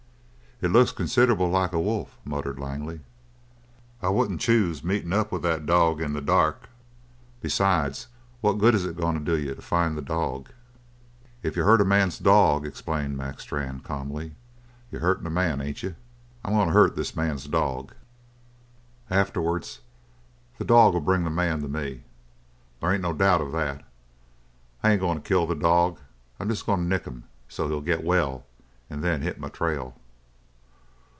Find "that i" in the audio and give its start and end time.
23.53-24.91